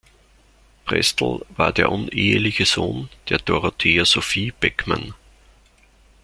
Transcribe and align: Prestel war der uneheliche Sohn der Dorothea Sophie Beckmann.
Prestel 0.83 1.45
war 1.55 1.71
der 1.71 1.91
uneheliche 1.91 2.65
Sohn 2.65 3.07
der 3.29 3.37
Dorothea 3.37 4.03
Sophie 4.03 4.51
Beckmann. 4.59 5.13